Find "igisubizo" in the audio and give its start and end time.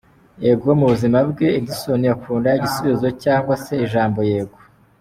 2.57-3.07